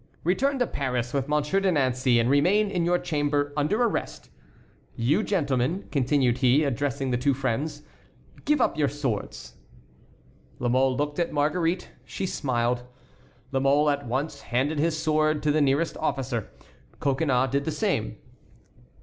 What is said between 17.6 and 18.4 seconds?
the same.